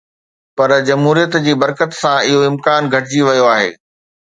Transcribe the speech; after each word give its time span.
پر 0.57 0.69
جمهوريت 0.87 1.33
جي 1.49 1.53
برڪت 1.65 1.91
سان 2.01 2.17
اهو 2.31 2.39
امڪان 2.49 2.81
گهٽجي 2.97 3.21
ويو 3.31 3.45
آهي. 3.55 3.71